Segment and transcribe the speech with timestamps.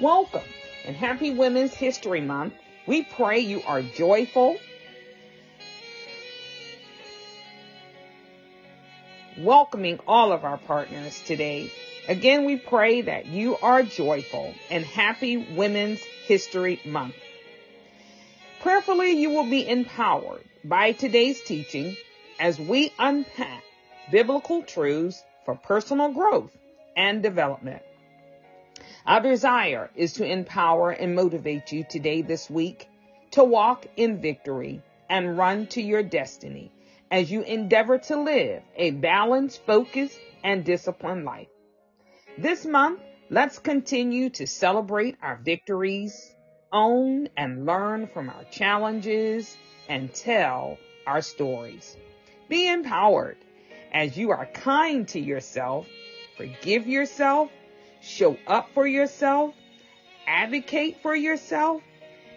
[0.00, 0.40] Welcome
[0.86, 2.54] and happy Women's History Month.
[2.86, 4.56] We pray you are joyful.
[9.36, 11.70] Welcoming all of our partners today.
[12.08, 17.16] Again, we pray that you are joyful and happy Women's History Month.
[18.62, 21.94] Prayerfully, you will be empowered by today's teaching
[22.38, 23.64] as we unpack
[24.10, 26.56] biblical truths for personal growth
[26.96, 27.82] and development.
[29.06, 32.86] Our desire is to empower and motivate you today, this week,
[33.32, 36.70] to walk in victory and run to your destiny
[37.10, 41.48] as you endeavor to live a balanced, focused, and disciplined life.
[42.38, 43.00] This month,
[43.30, 46.34] let's continue to celebrate our victories,
[46.72, 49.56] own and learn from our challenges,
[49.88, 51.96] and tell our stories.
[52.48, 53.38] Be empowered
[53.92, 55.86] as you are kind to yourself,
[56.36, 57.50] forgive yourself,
[58.00, 59.54] show up for yourself,
[60.26, 61.82] advocate for yourself,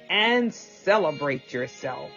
[0.10, 2.10] and celebrate yourself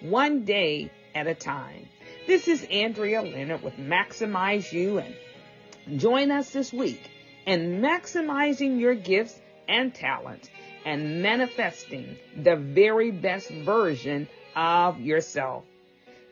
[0.00, 1.88] one day at a time.
[2.26, 7.10] This is Andrea Leonard with Maximize You and join us this week
[7.46, 10.48] in maximizing your gifts and talents
[10.84, 15.64] and manifesting the very best version of yourself.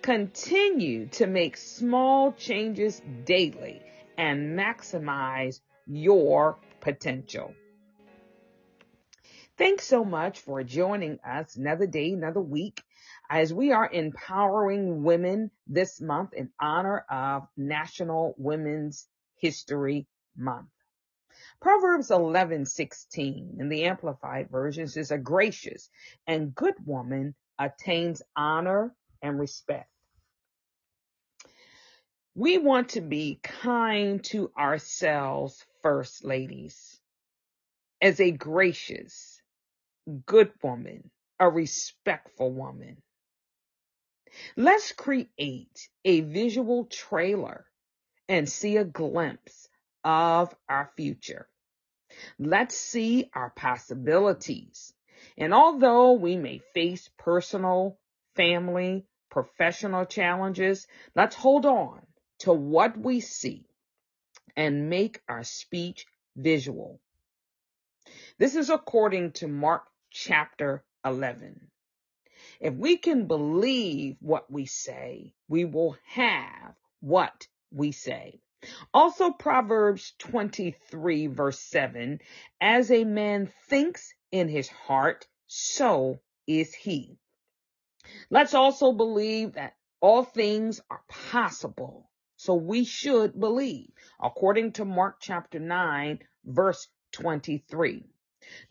[0.02, 3.82] Continue to make small changes daily
[4.16, 7.54] and maximize your potential.
[9.56, 12.80] Thanks so much for joining us another day, another week,
[13.28, 20.68] as we are empowering women this month in honor of National Women's History Month.
[21.60, 25.90] Proverbs 11:16 in the amplified version says a gracious
[26.26, 29.90] and good woman attains honor and respect.
[32.38, 37.00] We want to be kind to ourselves first, ladies.
[38.00, 39.42] As a gracious,
[40.24, 43.02] good woman, a respectful woman.
[44.56, 47.66] Let's create a visual trailer
[48.28, 49.68] and see a glimpse
[50.04, 51.48] of our future.
[52.38, 54.94] Let's see our possibilities.
[55.36, 57.98] And although we may face personal,
[58.36, 60.86] family, professional challenges,
[61.16, 62.02] let's hold on
[62.38, 63.66] to what we see
[64.56, 66.06] and make our speech
[66.36, 67.00] visual.
[68.38, 71.70] This is according to Mark chapter 11.
[72.60, 78.40] If we can believe what we say, we will have what we say.
[78.92, 82.20] Also, Proverbs 23 verse 7,
[82.60, 87.18] as a man thinks in his heart, so is he.
[88.30, 92.07] Let's also believe that all things are possible.
[92.38, 93.90] So we should believe,
[94.22, 98.04] according to Mark chapter 9, verse 23.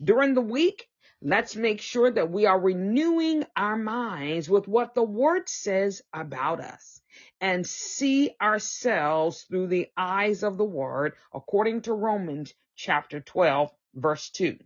[0.02, 0.88] During the week,
[1.20, 6.60] let's make sure that we are renewing our minds with what the word says about
[6.60, 7.02] us
[7.42, 14.30] and see ourselves through the eyes of the word according to Romans chapter 12 verse
[14.30, 14.56] 2.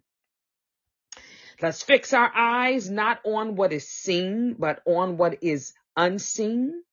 [1.60, 6.84] Let's fix our eyes not on what is seen, but on what is unseen.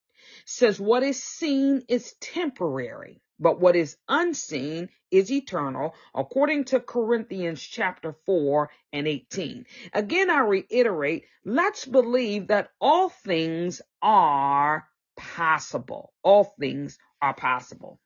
[0.51, 7.61] Says what is seen is temporary, but what is unseen is eternal, according to Corinthians
[7.61, 9.67] chapter 4 and 18.
[9.93, 16.13] Again, I reiterate, let's believe that all things are possible.
[16.23, 17.99] All things are possible.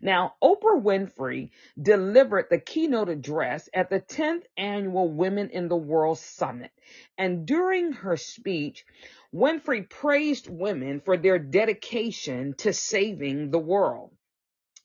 [0.00, 1.50] Now, Oprah Winfrey
[1.80, 6.70] delivered the keynote address at the 10th annual Women in the World Summit.
[7.16, 8.84] And during her speech,
[9.32, 14.12] Winfrey praised women for their dedication to saving the world.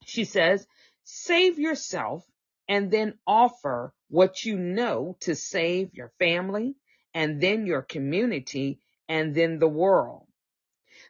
[0.06, 0.66] She says,
[1.04, 2.26] save yourself
[2.68, 6.76] and then offer what you know to save your family
[7.14, 10.28] and then your community and then the world.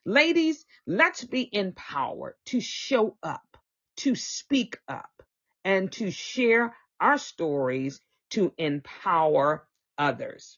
[0.05, 3.48] Ladies, let's be empowered to show up,
[3.99, 5.23] to speak up,
[5.63, 8.01] and to share our stories
[8.31, 9.67] to empower
[9.97, 10.57] others.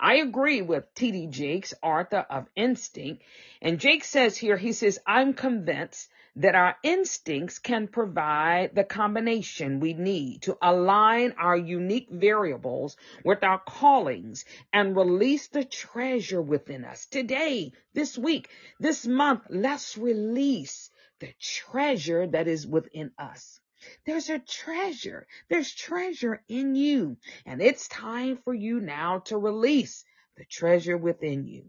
[0.00, 3.22] I agree with TD Jakes, author of Instinct.
[3.60, 9.80] And Jake says here, he says, I'm convinced that our instincts can provide the combination
[9.80, 16.84] we need to align our unique variables with our callings and release the treasure within
[16.84, 17.06] us.
[17.06, 20.90] Today, this week, this month, let's release
[21.20, 23.60] the treasure that is within us.
[24.04, 25.26] There's a treasure.
[25.48, 27.16] There's treasure in you.
[27.46, 30.04] And it's time for you now to release
[30.36, 31.64] the treasure within you.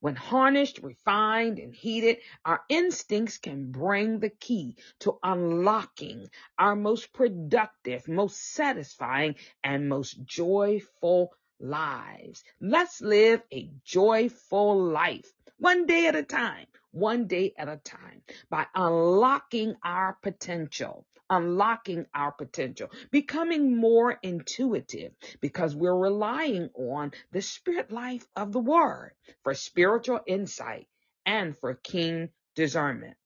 [0.00, 7.12] When harnessed, refined, and heated, our instincts can bring the key to unlocking our most
[7.14, 12.44] productive, most satisfying, and most joyful lives.
[12.60, 18.22] Let's live a joyful life, one day at a time, one day at a time,
[18.48, 27.40] by unlocking our potential unlocking our potential, becoming more intuitive because we're relying on the
[27.40, 29.12] spirit life of the word
[29.42, 30.86] for spiritual insight
[31.24, 33.16] and for keen discernment.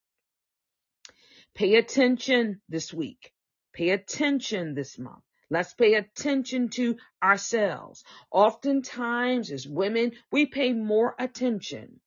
[1.54, 3.32] Pay attention this week.
[3.72, 5.24] Pay attention this month.
[5.50, 8.04] Let's pay attention to ourselves.
[8.30, 12.00] Oftentimes, as women, we pay more attention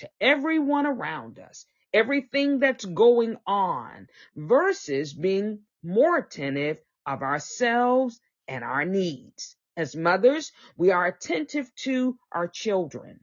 [0.00, 4.06] to everyone around us everything that's going on
[4.36, 9.56] versus being more attentive of ourselves and our needs.
[9.76, 13.20] As mothers, we are attentive to our children.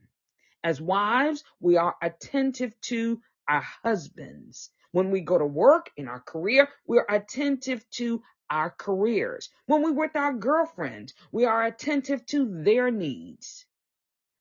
[0.64, 4.70] As wives, we are attentive to our husbands.
[4.92, 9.50] When we go to work in our career, we are attentive to our careers.
[9.66, 13.66] When we're with our girlfriends, we are attentive to their needs.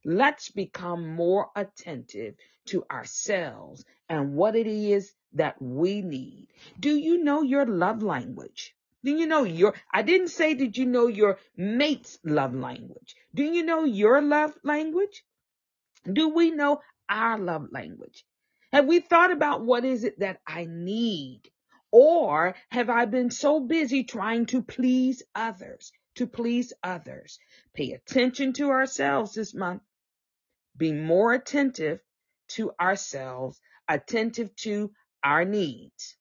[0.09, 2.35] Let's become more attentive
[2.67, 6.47] to ourselves and what it is that we need.
[6.79, 8.73] Do you know your love language?
[9.03, 13.17] Do you know your, I didn't say, did you know your mate's love language?
[13.35, 15.25] Do you know your love language?
[16.09, 16.79] Do we know
[17.09, 18.25] our love language?
[18.71, 21.41] Have we thought about what is it that I need?
[21.91, 27.39] Or have I been so busy trying to please others, to please others?
[27.73, 29.81] Pay attention to ourselves this month.
[30.77, 31.99] Be more attentive
[32.49, 34.91] to ourselves, attentive to
[35.23, 36.15] our needs.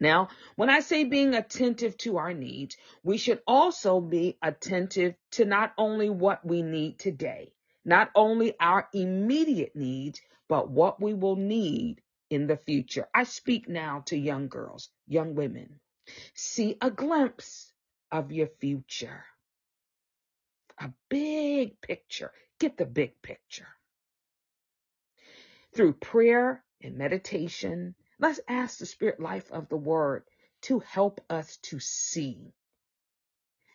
[0.00, 5.44] Now, when I say being attentive to our needs, we should also be attentive to
[5.44, 7.52] not only what we need today,
[7.84, 13.08] not only our immediate needs, but what we will need in the future.
[13.14, 15.78] I speak now to young girls, young women.
[16.34, 17.72] See a glimpse
[18.10, 19.24] of your future.
[20.80, 22.32] A big picture.
[22.62, 23.66] Get the big picture.
[25.74, 30.22] Through prayer and meditation, let's ask the spirit life of the word
[30.68, 32.54] to help us to see.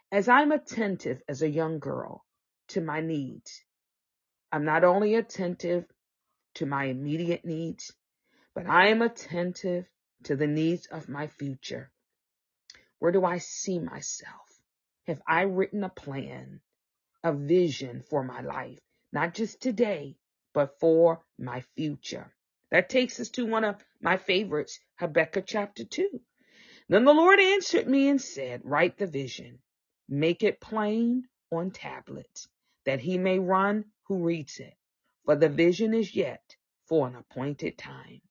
[0.10, 2.24] As I'm attentive as a young girl
[2.70, 3.62] to my needs,
[4.54, 5.84] I'm not only attentive
[6.54, 7.92] to my immediate needs,
[8.56, 9.86] but I am attentive
[10.24, 11.92] to the needs of my future.
[13.00, 14.62] Where do I see myself?
[15.08, 16.62] Have I written a plan,
[17.28, 18.80] a vision for my life,
[19.12, 20.16] not just today,
[20.54, 22.34] but for my future.
[22.72, 26.22] That takes us to one of my favorites, Habakkuk chapter 2.
[26.88, 29.60] Then the Lord answered me and said, Write the vision,
[30.08, 32.48] make it plain on tablets,
[32.86, 34.76] that he may run who reads it.
[35.26, 36.56] For the vision is yet
[36.88, 38.22] for an appointed time.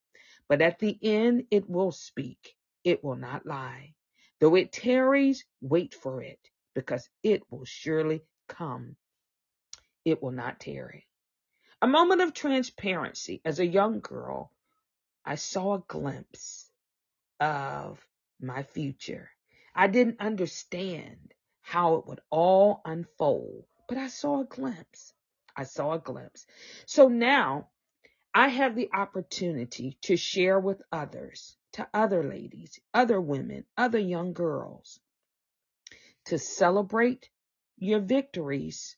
[0.48, 3.92] But at the end it will speak, it will not lie.
[4.40, 6.40] Though it tarries, wait for it,
[6.74, 8.96] because it will surely come.
[10.04, 11.06] It will not tarry.
[11.82, 13.40] A moment of transparency.
[13.44, 14.52] As a young girl,
[15.24, 16.70] I saw a glimpse
[17.40, 18.04] of
[18.40, 19.30] my future.
[19.74, 25.12] I didn't understand how it would all unfold, but I saw a glimpse.
[25.56, 26.46] I saw a glimpse.
[26.86, 27.68] So now
[28.32, 34.32] I have the opportunity to share with others, to other ladies, other women, other young
[34.32, 35.00] girls,
[36.26, 37.28] to celebrate
[37.78, 38.96] your victories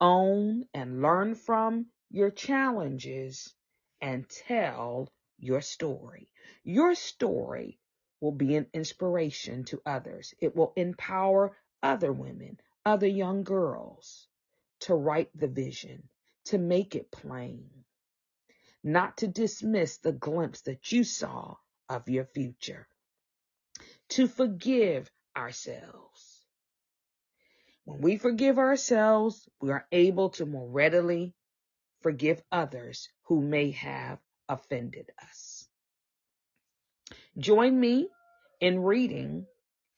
[0.00, 3.54] own and learn from your challenges
[4.00, 6.28] and tell your story.
[6.64, 7.78] Your story
[8.20, 10.34] will be an inspiration to others.
[10.40, 14.26] It will empower other women, other young girls
[14.80, 16.08] to write the vision,
[16.46, 17.70] to make it plain,
[18.82, 21.56] not to dismiss the glimpse that you saw
[21.88, 22.88] of your future,
[24.08, 26.31] to forgive ourselves
[27.84, 31.34] when we forgive ourselves, we are able to more readily
[32.02, 35.68] forgive others who may have offended us.
[37.38, 38.08] Join me
[38.60, 39.46] in reading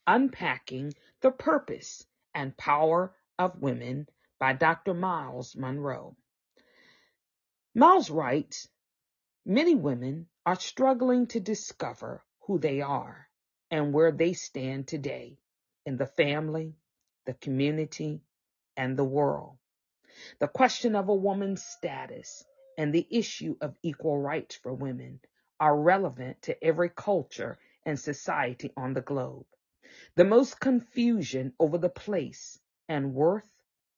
[0.06, 4.94] Unpacking the Purpose and Power of Women by Dr.
[4.94, 6.16] Myles Munroe.
[7.74, 8.68] Myles writes,
[9.44, 13.28] Many women are struggling to discover who they are
[13.70, 15.38] and where they stand today
[15.84, 16.74] in the family,
[17.26, 18.20] the community,
[18.76, 19.56] and the world.
[20.40, 22.44] The question of a woman's status
[22.78, 25.20] and the issue of equal rights for women
[25.60, 29.46] are relevant to every culture and society on the globe.
[30.16, 33.50] The most confusion over the place and worth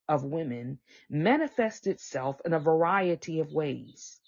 [0.09, 0.79] of women
[1.11, 4.21] manifests itself in a variety of ways.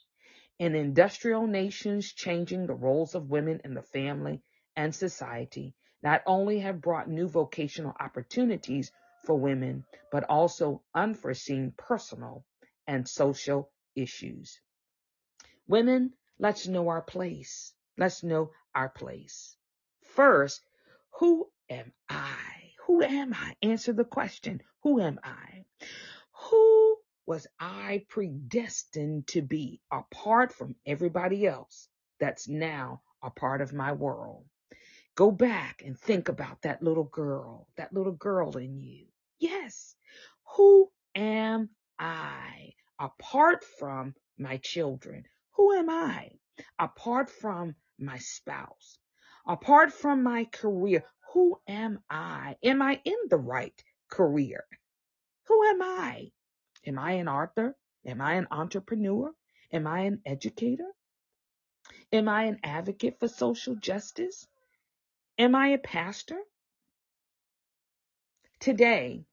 [0.58, 4.42] In industrial nations, changing the roles of women in the family
[4.76, 8.92] and society not only have brought new vocational opportunities
[9.24, 12.44] for women, but also unforeseen personal
[12.86, 14.60] and social issues.
[15.66, 17.74] Women, let's know our place.
[17.96, 19.56] Let's know our place.
[20.02, 20.62] First,
[21.18, 22.36] who am I?
[22.86, 23.56] Who am I?
[23.62, 24.62] Answer the question.
[24.82, 25.64] Who am I?
[26.50, 31.88] Who was I predestined to be apart from everybody else
[32.18, 34.46] that's now a part of my world?
[35.18, 39.06] Go back and think about that little girl, that little girl in you.
[39.40, 39.96] Yes.
[40.54, 45.24] Who am I apart from my children?
[45.54, 46.30] Who am I
[46.78, 48.96] apart from my spouse?
[49.44, 52.54] Apart from my career, who am I?
[52.62, 54.64] Am I in the right career?
[55.48, 56.30] Who am I?
[56.86, 57.76] Am I an author?
[58.06, 59.32] Am I an entrepreneur?
[59.72, 60.92] Am I an educator?
[62.12, 64.46] Am I an advocate for social justice?
[65.40, 66.38] Am I a pastor?
[68.58, 69.24] Today,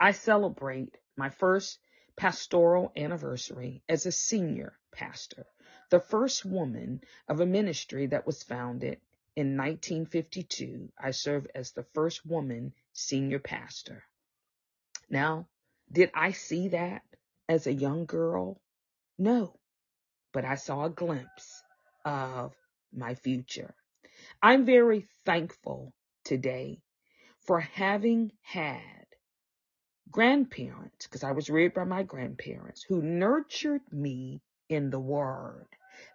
[0.00, 1.78] I celebrate my first
[2.16, 5.46] pastoral anniversary as a senior pastor,
[5.90, 9.00] the first woman of a ministry that was founded
[9.36, 10.90] in 1952.
[10.98, 14.02] I served as the first woman senior pastor.
[15.08, 15.46] Now,
[15.92, 17.02] did I see that
[17.48, 18.60] as a young girl?
[19.16, 19.60] No,
[20.32, 21.62] but I saw a glimpse
[22.04, 22.52] of
[22.92, 23.76] my future.
[24.40, 25.92] I'm very thankful
[26.24, 26.80] today
[27.46, 29.06] for having had
[30.10, 35.66] grandparents, because I was reared by my grandparents, who nurtured me in the Word.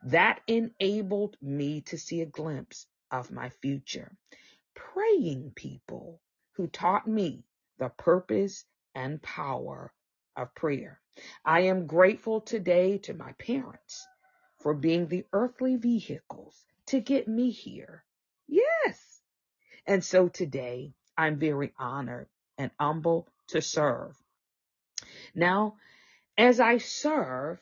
[0.04, 4.12] That enabled me to see a glimpse of my future.
[4.76, 6.22] Praying people
[6.54, 7.44] who taught me
[7.80, 9.94] the purpose and power
[10.36, 11.00] of prayer.
[11.46, 14.06] I am grateful today to my parents
[14.60, 18.04] for being the earthly vehicles to get me here.
[18.48, 19.22] Yes.
[19.86, 22.28] And so today I'm very honored
[22.58, 24.16] and humble to serve.
[25.36, 25.78] Now,
[26.38, 27.62] as I serve,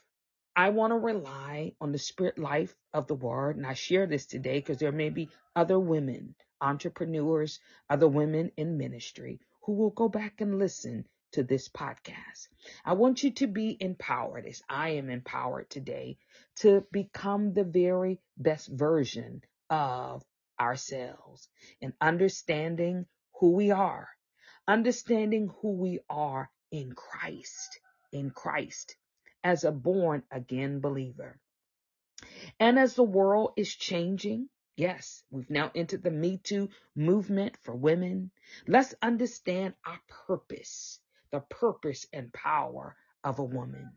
[0.56, 3.58] I want to rely on the spirit life of the word.
[3.58, 8.78] And I share this today because there may be other women, entrepreneurs, other women in
[8.78, 12.48] ministry who will go back and listen to this podcast.
[12.86, 16.18] I want you to be empowered as I am empowered today
[16.58, 20.24] to become the very best version of
[20.60, 21.50] ourselves
[21.82, 23.06] and understanding
[23.40, 24.10] who we are
[24.68, 27.80] understanding who we are in Christ,
[28.12, 28.96] in Christ,
[29.44, 31.40] as a born again believer.
[32.60, 37.76] And as the world is changing, yes, we've now entered the Me Too movement for
[37.76, 38.32] women.
[38.68, 41.00] Let's understand our purpose,
[41.32, 43.92] the purpose and power of a woman.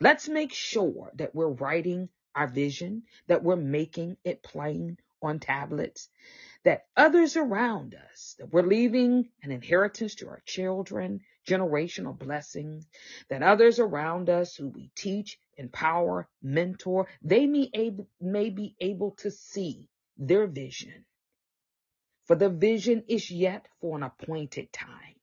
[0.00, 6.08] Let's make sure that we're writing our vision, that we're making it plain on tablets,
[6.64, 12.86] that others around us, that we're leaving an inheritance to our children, generational blessings,
[13.28, 17.70] that others around us who we teach, empower, mentor, they may,
[18.20, 21.04] may be able to see their vision.
[22.26, 25.16] For the vision is yet for an appointed time.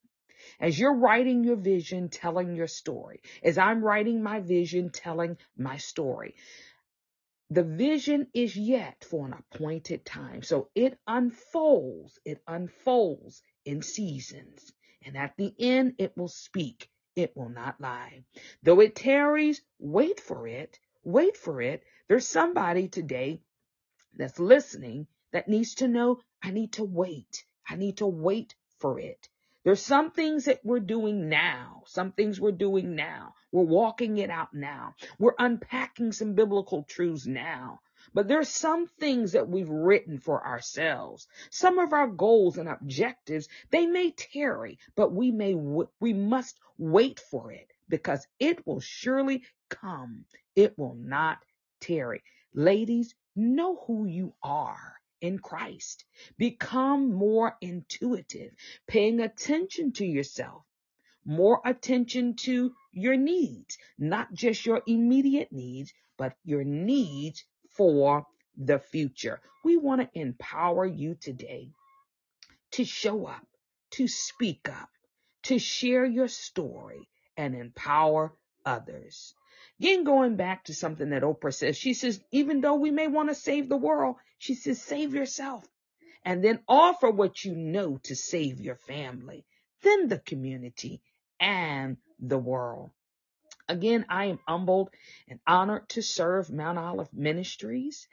[0.59, 5.77] As you're writing your vision, telling your story, as I'm writing my vision, telling my
[5.77, 6.35] story,
[7.49, 10.43] the vision is yet for an appointed time.
[10.43, 14.73] So it unfolds, it unfolds in seasons.
[15.05, 16.89] And at the end, it will speak.
[17.15, 18.23] It will not lie.
[18.63, 20.77] Though it tarries, wait for it.
[21.03, 21.83] Wait for it.
[22.09, 23.41] There's somebody today
[24.17, 27.45] that's listening that needs to know I need to wait.
[27.67, 29.29] I need to wait for it.
[29.67, 33.33] There's some things that we're doing now, some things we're doing now.
[33.51, 34.95] We're walking it out now.
[35.19, 37.81] We're unpacking some biblical truths now.
[38.13, 41.27] But there's some things that we've written for ourselves.
[41.49, 47.19] Some of our goals and objectives, they may tarry, but we may, we must wait
[47.19, 50.23] for it because it will surely come.
[50.55, 51.39] It will not
[51.81, 52.23] tarry.
[52.53, 56.05] Ladies, know who you are in Christ.
[56.37, 58.51] Become more intuitive,
[58.87, 60.63] paying attention to yourself,
[61.25, 68.25] more attention to your needs, not just your immediate needs, but your needs for
[68.57, 69.41] the future.
[69.63, 71.69] We want to empower you today
[72.71, 73.45] to show up,
[73.91, 74.89] to speak up,
[75.43, 78.33] to share your story and empower
[78.65, 79.33] others.
[79.79, 83.29] Again, going back to something that Oprah says, she says, even though we may want
[83.29, 85.65] to save the world, she says, save yourself
[86.25, 89.45] and then offer what you know to save your family,
[89.81, 91.01] then the community,
[91.39, 92.91] and the world.
[93.69, 94.89] Again, I am humbled
[95.27, 98.07] and honored to serve Mount Olive Ministries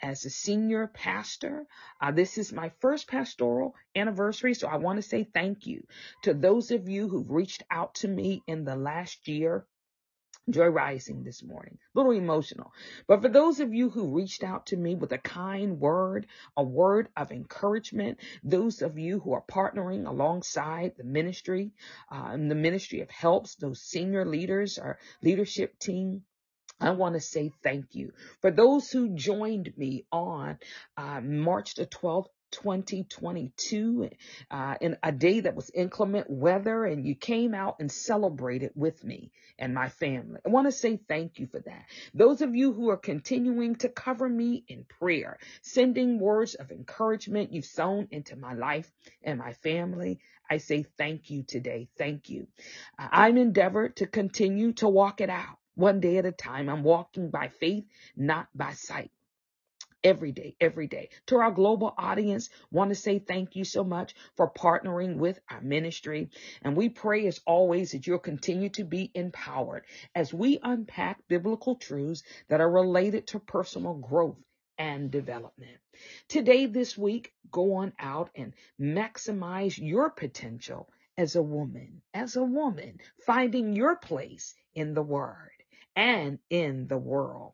[0.00, 1.66] as a senior pastor.
[2.00, 5.86] Uh, this is my first pastoral anniversary, so I want to say thank you
[6.22, 9.66] to those of you who've reached out to me in the last year
[10.52, 11.78] Joy Rising this morning.
[11.94, 12.72] A little emotional.
[13.06, 16.26] But for those of you who reached out to me with a kind word,
[16.56, 21.72] a word of encouragement, those of you who are partnering alongside the ministry,
[22.10, 26.22] uh, the ministry of helps, those senior leaders, our leadership team,
[26.80, 28.12] I want to say thank you.
[28.40, 30.58] For those who joined me on
[30.96, 34.10] uh, March the 12th, 2022
[34.50, 39.04] uh, in a day that was inclement weather and you came out and celebrated with
[39.04, 40.40] me and my family.
[40.46, 41.84] I want to say thank you for that.
[42.14, 47.52] Those of you who are continuing to cover me in prayer, sending words of encouragement
[47.52, 48.90] you've sown into my life
[49.22, 50.20] and my family.
[50.50, 51.88] I say thank you today.
[51.98, 52.48] Thank you.
[52.98, 56.68] Uh, I'm endeavored to continue to walk it out one day at a time.
[56.68, 57.84] I'm walking by faith,
[58.16, 59.10] not by sight
[60.04, 61.10] every day, every day.
[61.26, 65.60] To our global audience, want to say thank you so much for partnering with our
[65.60, 66.30] ministry.
[66.62, 71.76] And we pray as always that you'll continue to be empowered as we unpack biblical
[71.76, 74.38] truths that are related to personal growth
[74.78, 75.78] and development.
[76.28, 80.88] Today, this week, go on out and maximize your potential
[81.18, 85.50] as a woman, as a woman, finding your place in the word
[85.94, 87.52] and in the world.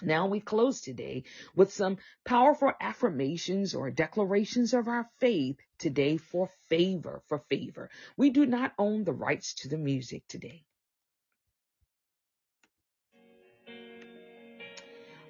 [0.00, 1.24] Now we close today
[1.56, 7.90] with some powerful affirmations or declarations of our faith today for favor, for favor.
[8.16, 10.64] We do not own the rights to the music today.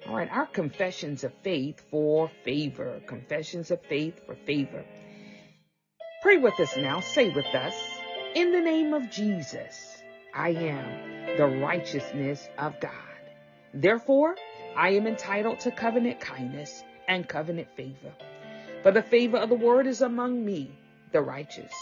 [0.07, 3.01] All right, our confessions of faith for favor.
[3.07, 4.85] Confessions of faith for favor.
[6.21, 6.99] Pray with us now.
[6.99, 7.75] Say with us,
[8.35, 10.01] in the name of Jesus,
[10.33, 12.91] I am the righteousness of God.
[13.73, 14.35] Therefore,
[14.75, 18.13] I am entitled to covenant kindness and covenant favor.
[18.83, 20.71] For the favor of the word is among me,
[21.11, 21.73] the righteous.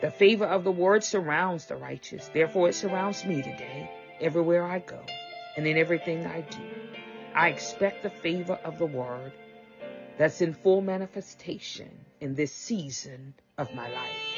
[0.00, 2.28] The favor of the word surrounds the righteous.
[2.28, 5.00] Therefore, it surrounds me today, everywhere I go,
[5.56, 6.62] and in everything I do.
[7.34, 9.32] I expect the favor of the word
[10.16, 14.29] that's in full manifestation in this season of my life.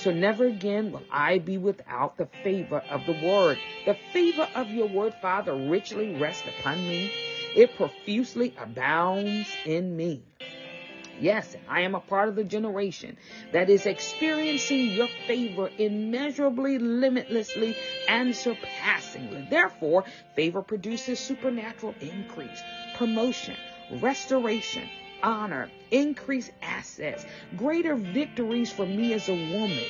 [0.00, 3.58] So never again will I be without the favor of the word.
[3.84, 7.12] The favor of your word, Father, richly rests upon me.
[7.54, 10.22] It profusely abounds in me.
[11.20, 13.18] Yes, I am a part of the generation
[13.52, 17.76] that is experiencing your favor immeasurably, limitlessly,
[18.08, 19.46] and surpassingly.
[19.50, 22.62] Therefore, favor produces supernatural increase,
[22.96, 23.56] promotion,
[24.00, 24.88] restoration,
[25.22, 27.24] honor, increased assets,
[27.56, 29.84] greater victories for me as a woman,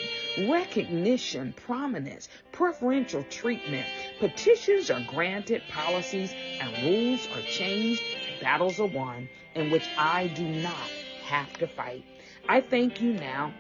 [0.50, 3.86] recognition, prominence, preferential treatment.
[4.18, 8.02] Petitions are granted, policies and rules are changed,
[8.40, 10.90] battles are won in which I do not
[11.24, 12.04] have to fight.
[12.48, 13.52] I thank you now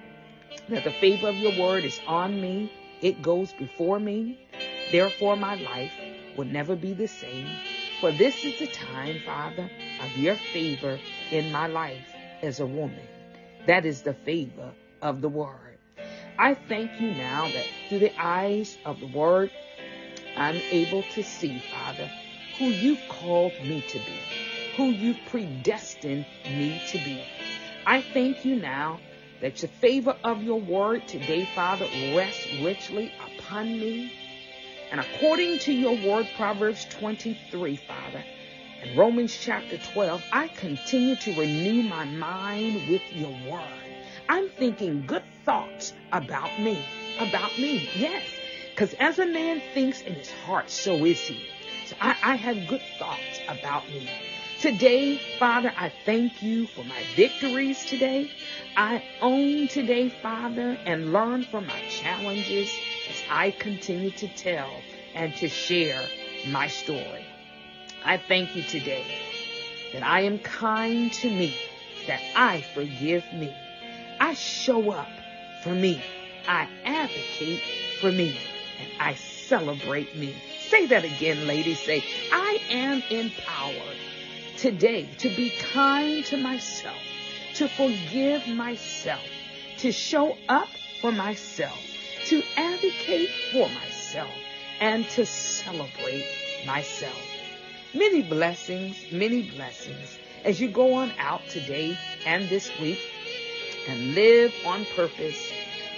[0.68, 2.72] that the favor of your word is on me.
[3.00, 4.38] It goes before me.
[4.92, 5.92] Therefore, my life
[6.36, 7.48] will never be the same.
[8.00, 9.70] For this is the time, Father,
[10.02, 10.98] of your favor
[11.30, 12.06] in my life
[12.42, 13.06] as a woman.
[13.66, 15.78] That is the favor of the word.
[16.38, 19.50] I thank you now that through the eyes of the word,
[20.36, 22.10] I'm able to see, Father,
[22.58, 24.18] who you've called me to be,
[24.76, 27.22] who you've predestined me to be.
[27.86, 29.00] I thank you now
[29.40, 34.12] that the favor of your word today, Father, rests richly upon me.
[34.90, 38.24] And according to your word, Proverbs 23, Father,
[38.82, 43.64] in Romans chapter 12, I continue to renew my mind with your word.
[44.28, 46.82] I'm thinking good thoughts about me,
[47.18, 48.24] about me, yes.
[48.70, 51.44] Because as a man thinks in his heart, so is he.
[51.86, 54.08] So I, I have good thoughts about me.
[54.60, 58.30] Today, Father, I thank you for my victories today.
[58.76, 62.72] I own today, Father, and learn from my challenges
[63.10, 64.70] as I continue to tell
[65.14, 66.02] and to share
[66.48, 67.26] my story.
[68.04, 69.04] I thank you today
[69.92, 71.54] that I am kind to me,
[72.06, 73.54] that I forgive me.
[74.18, 75.08] I show up
[75.62, 76.02] for me.
[76.48, 77.62] I advocate
[78.00, 78.38] for me
[78.80, 80.34] and I celebrate me.
[80.68, 81.80] Say that again, ladies.
[81.80, 83.96] Say, I am empowered
[84.56, 86.96] today to be kind to myself,
[87.54, 89.24] to forgive myself,
[89.78, 90.68] to show up
[91.00, 91.78] for myself,
[92.26, 94.30] to advocate for myself,
[94.80, 96.26] and to celebrate
[96.66, 97.29] myself.
[97.92, 103.00] Many blessings, many blessings as you go on out today and this week
[103.88, 105.50] and live on purpose,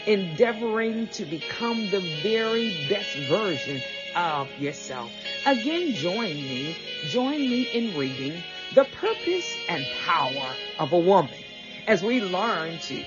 [0.07, 3.83] endeavoring to become the very best version
[4.17, 5.11] of yourself.
[5.45, 6.77] Again, join me,
[7.09, 8.43] join me in reading
[8.75, 11.39] The Purpose and Power of a Woman
[11.87, 13.05] as we learn to,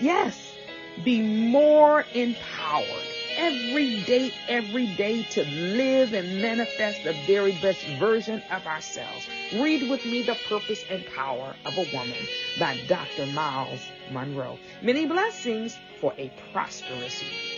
[0.00, 0.40] yes,
[1.04, 8.42] be more empowered every day, every day to live and manifest the very best version
[8.50, 9.26] of ourselves.
[9.54, 12.26] Read with me The Purpose and Power of a Woman
[12.58, 13.26] by Dr.
[13.26, 14.58] Myles Munroe.
[14.82, 17.53] Many blessings for a prosperous week.